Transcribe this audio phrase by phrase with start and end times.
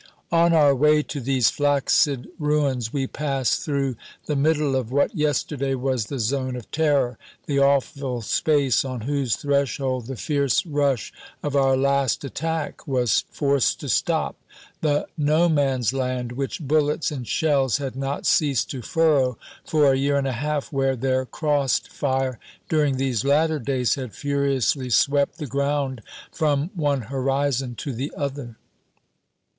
[0.31, 5.75] On our way to these flaccid ruins we pass through the middle of what yesterday
[5.75, 11.55] was the zone of terror, the awful space on whose threshold the fierce rush of
[11.55, 14.35] our last attack was forced to stop,
[14.81, 19.97] the No Man's Land which bullets and shells had not ceased to furrow for a
[19.97, 22.39] year and a half, where their crossed fire
[22.69, 28.57] during these latter days had furiously swept the ground from one horizon to the other.